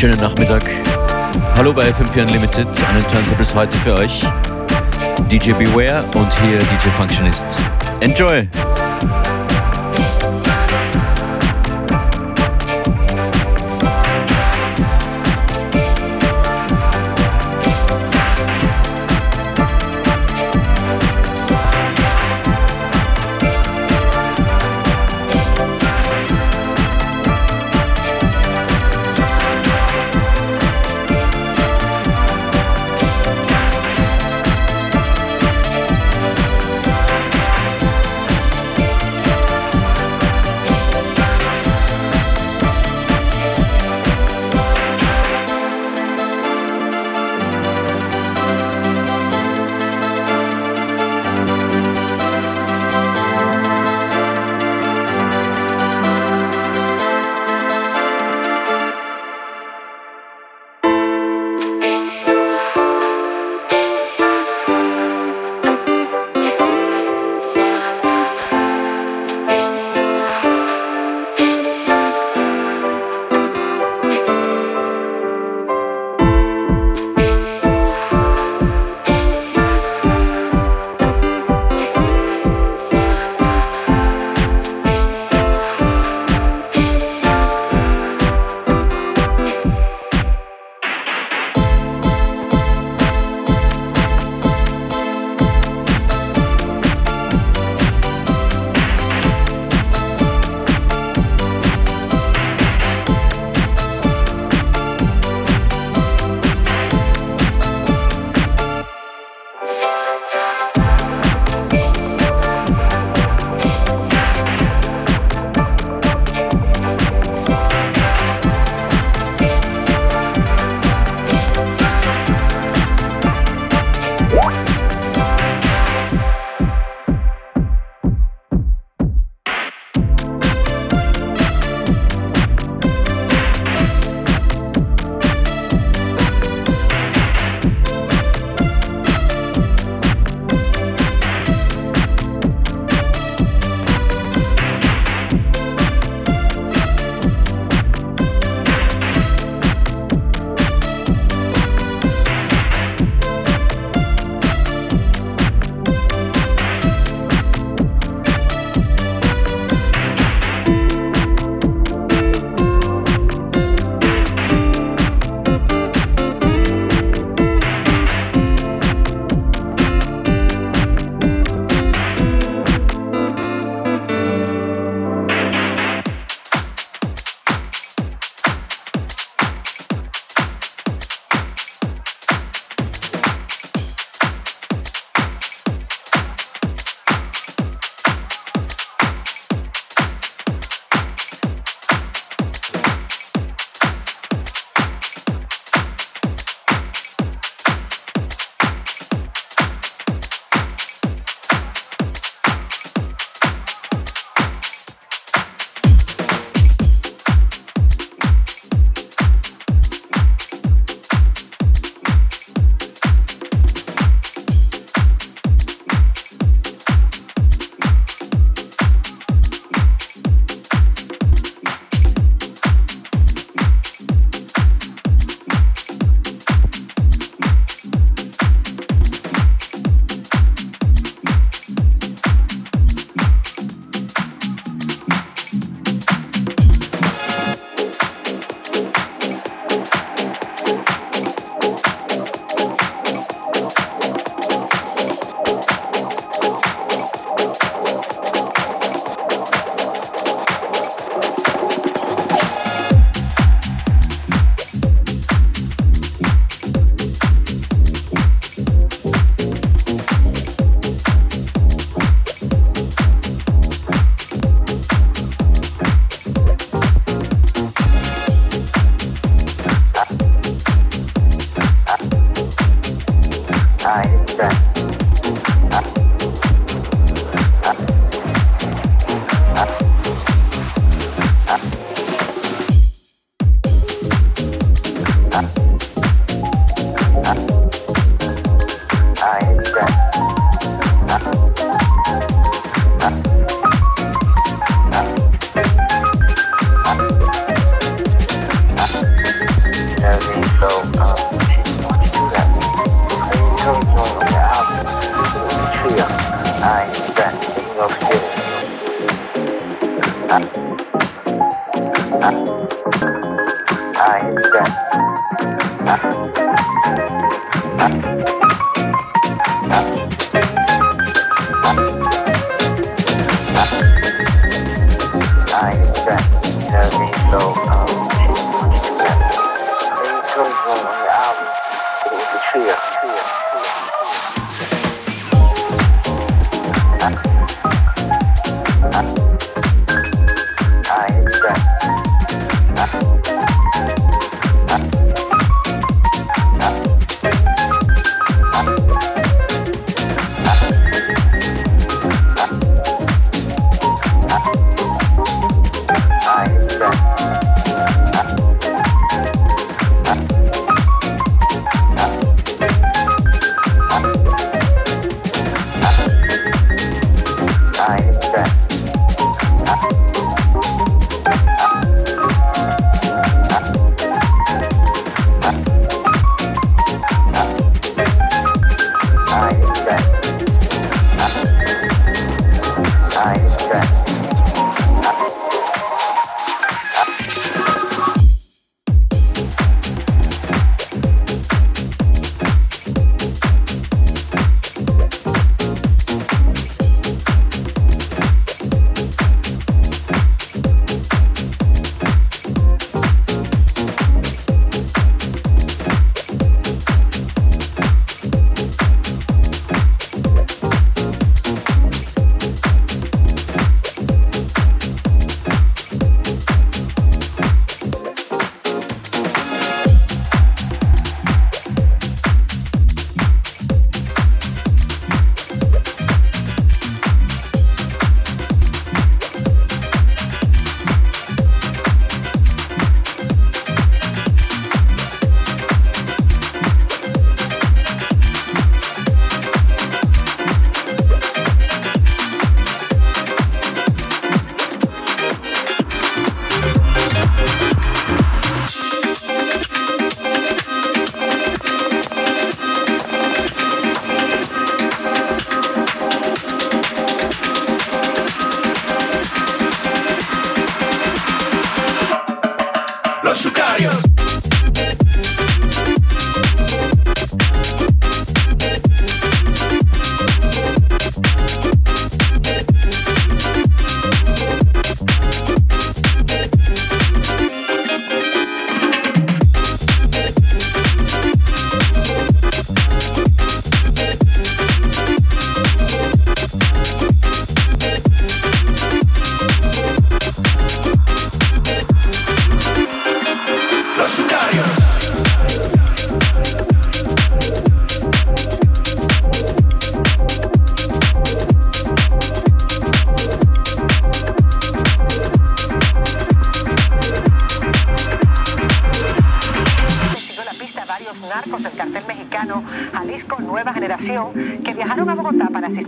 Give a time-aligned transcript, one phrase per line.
[0.00, 0.64] Schönen Nachmittag.
[1.56, 4.22] Hallo bei FM4 Unlimited, einen Turntables heute für euch.
[5.30, 7.44] DJ Beware und hier DJ Functionist.
[8.00, 8.48] Enjoy!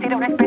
[0.03, 0.42] asistir a una experiencia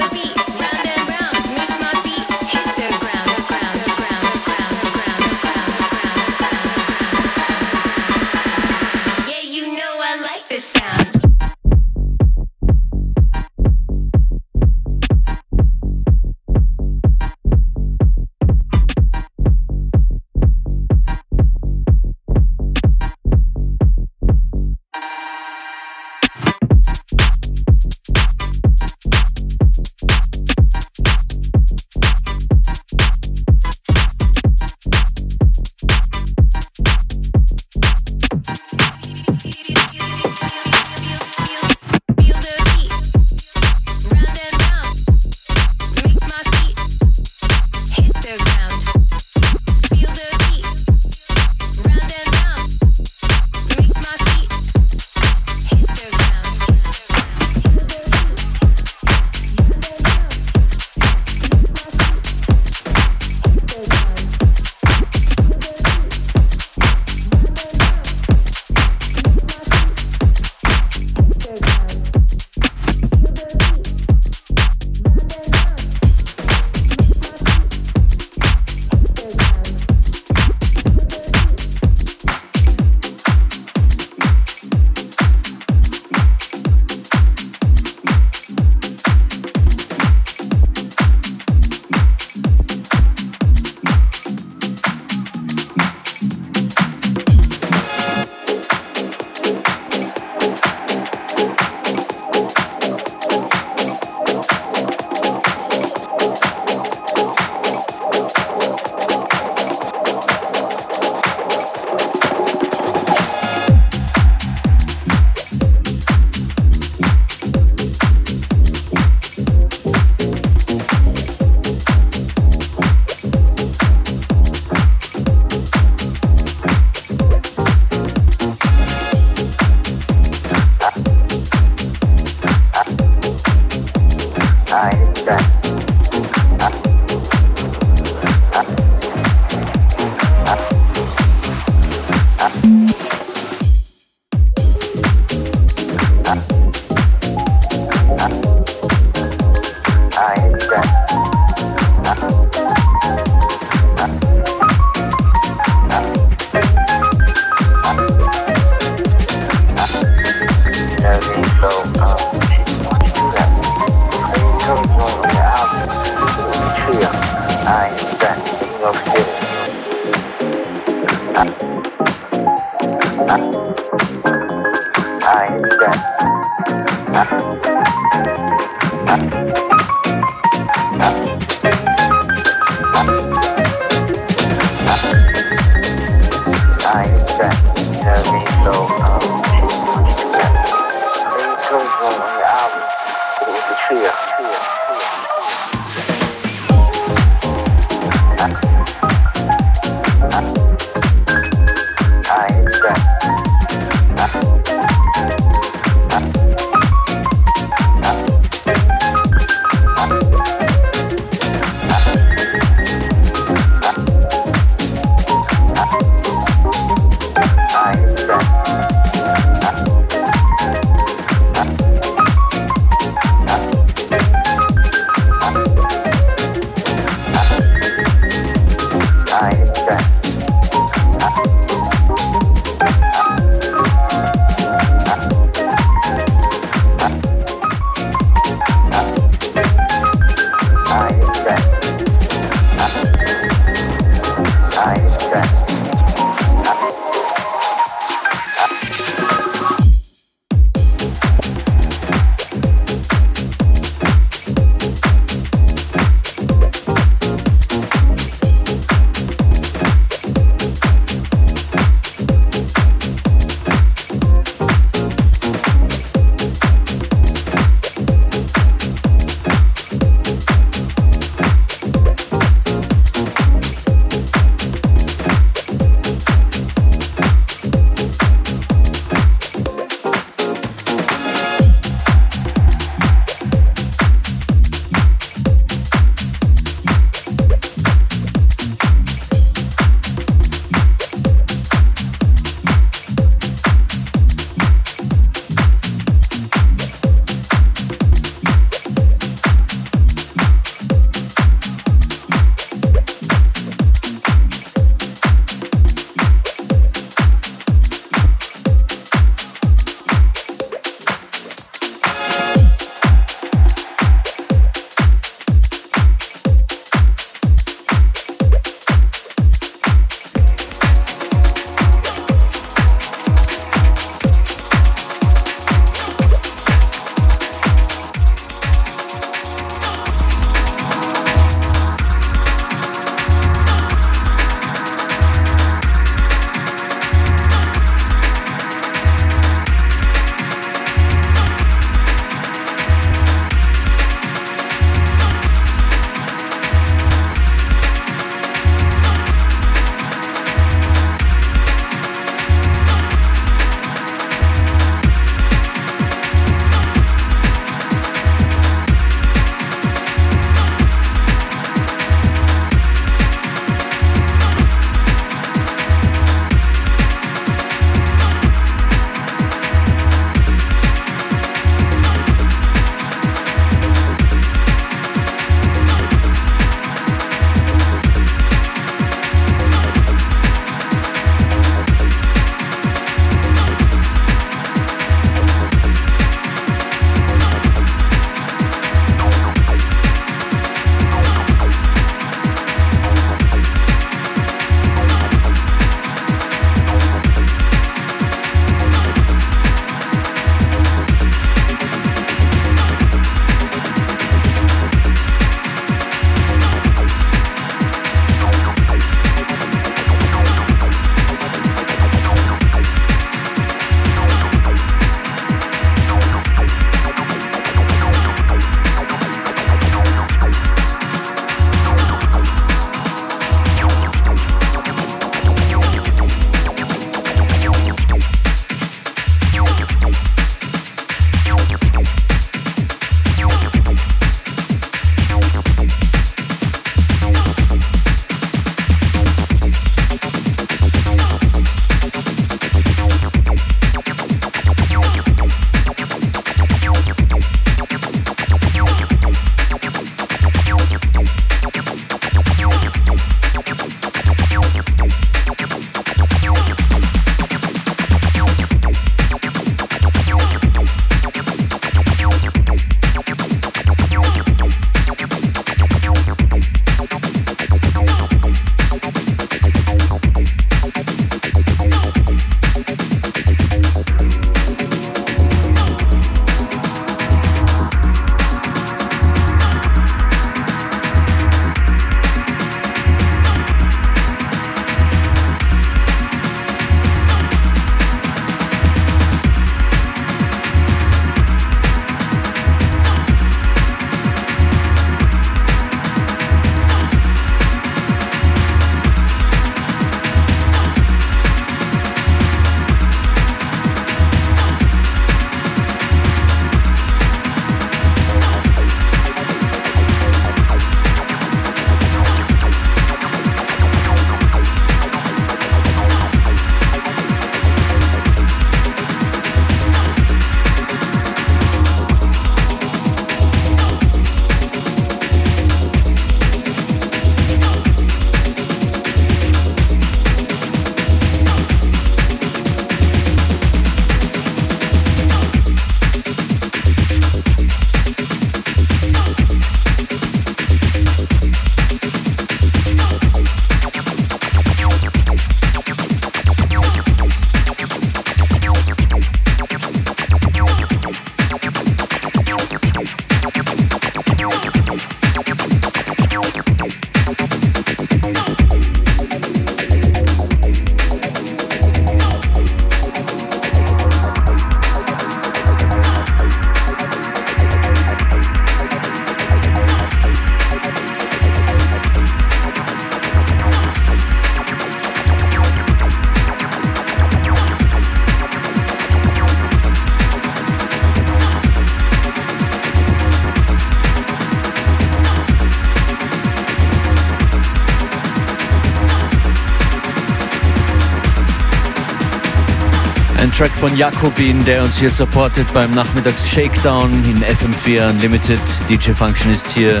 [593.64, 598.60] Track von Jakobin, der uns hier supportet beim Nachmittags Shakedown in FM4 Unlimited.
[598.90, 600.00] DJ Function ist hier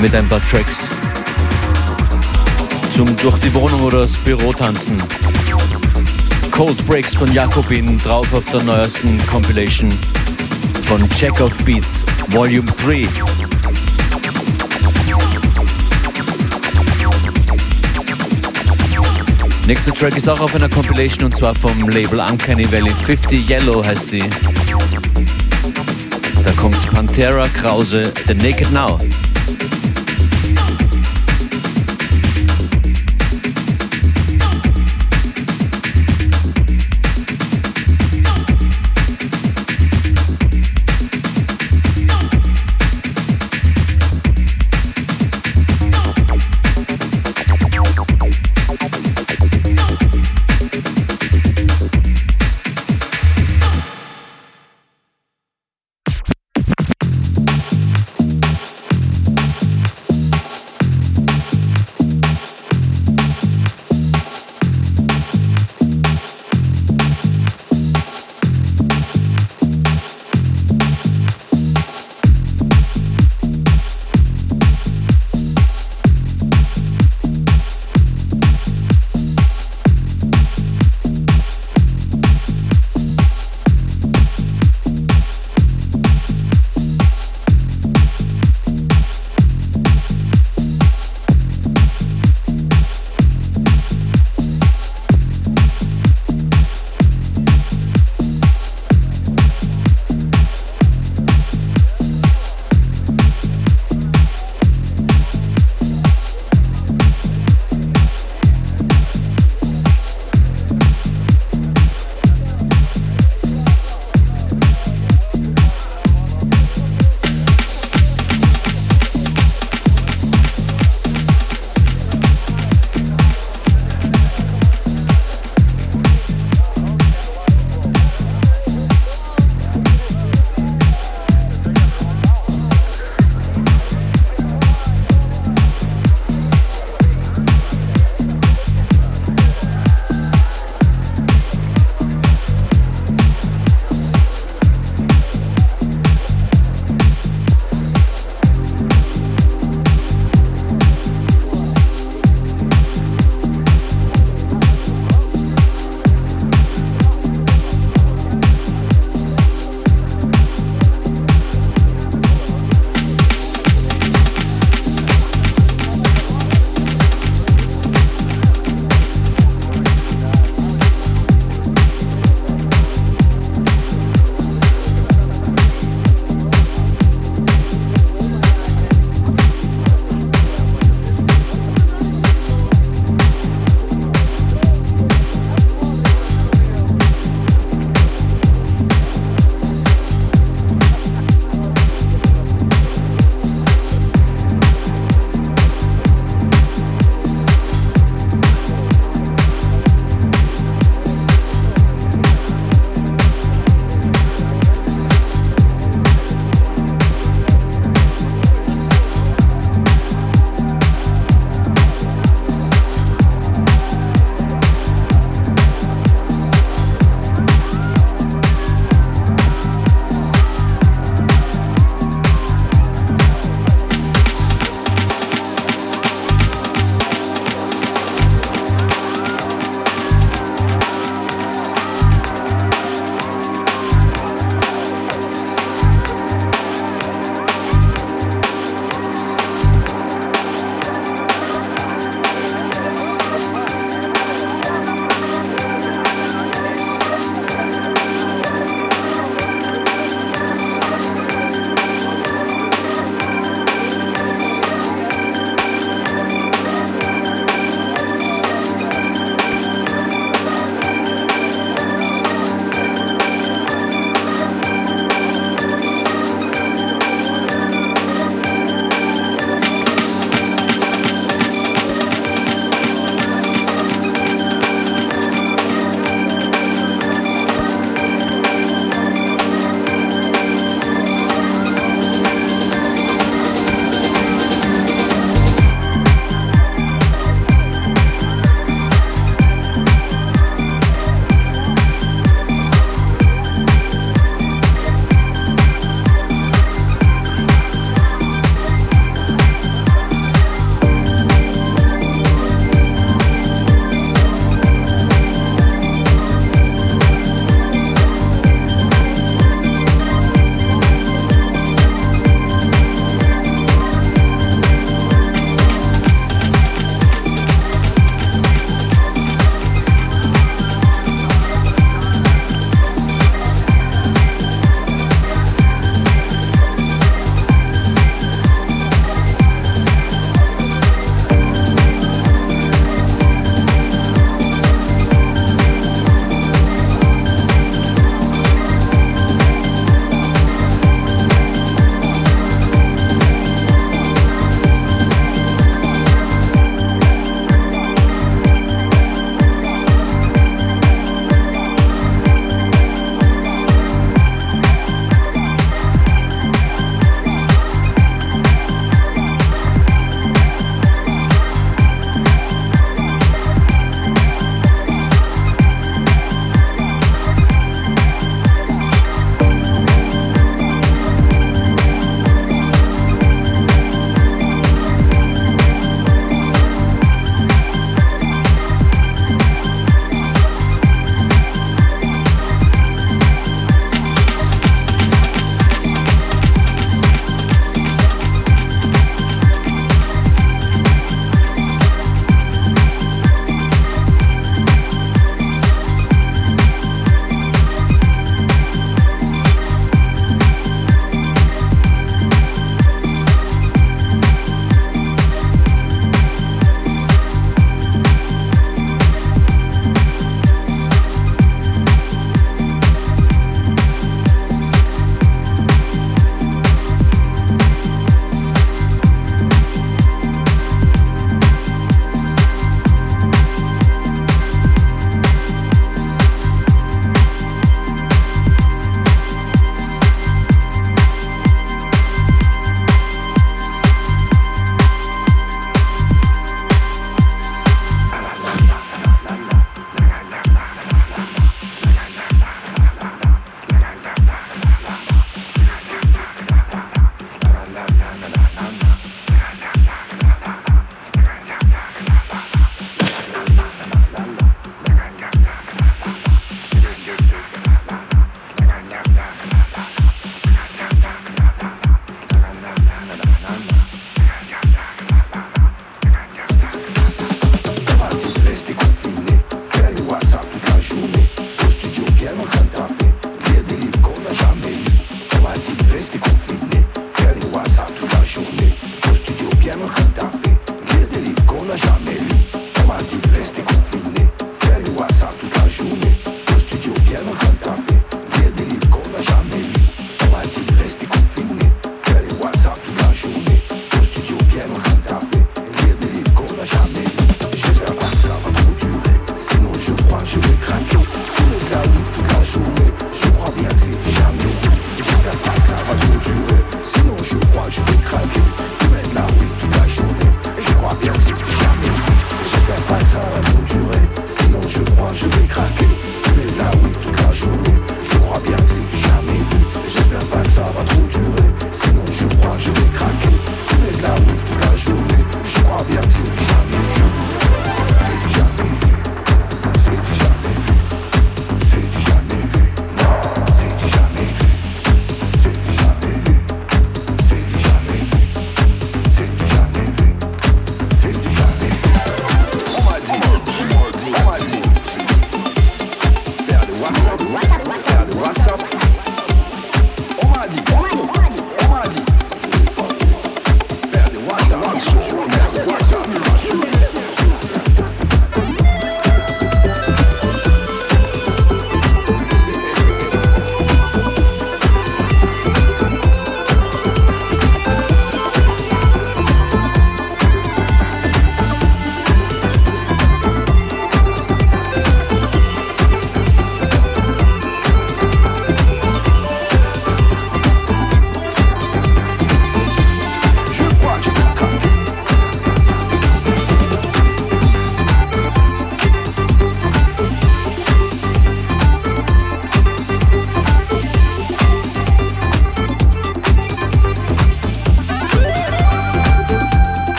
[0.00, 0.90] mit ein paar Tracks
[2.92, 5.02] zum durch die Wohnung oder das Büro tanzen.
[6.52, 9.92] Cold Breaks von Jakobin drauf auf der neuesten Compilation
[10.84, 13.08] von Check of Beats Volume 3.
[19.66, 23.84] Nächster Track ist auch auf einer Compilation und zwar vom Label Uncanny Valley 50 Yellow
[23.84, 24.22] heißt die.
[26.44, 29.00] Da kommt Pantera Krause, The Naked Now.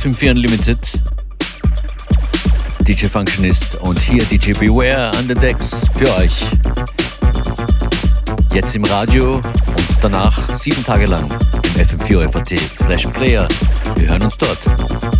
[0.00, 0.78] FM4 Unlimited.
[2.88, 6.32] DJ Functionist und hier DJ Beware an den Decks für euch.
[8.54, 9.44] Jetzt im Radio und
[10.00, 13.46] danach sieben Tage lang im FM4 FAT slash Player.
[13.96, 15.19] Wir hören uns dort.